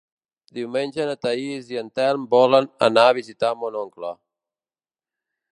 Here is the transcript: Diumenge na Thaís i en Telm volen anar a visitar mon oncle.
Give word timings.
Diumenge 0.59 1.05
na 1.09 1.17
Thaís 1.25 1.69
i 1.75 1.79
en 1.83 1.93
Telm 2.01 2.25
volen 2.33 2.71
anar 2.89 3.07
a 3.11 3.15
visitar 3.21 3.55
mon 3.61 3.81
oncle. 3.87 4.15